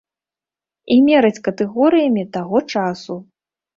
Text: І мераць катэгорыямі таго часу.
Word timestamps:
І 0.95 0.95
мераць 1.09 1.43
катэгорыямі 1.47 2.23
таго 2.39 2.57
часу. 2.77 3.23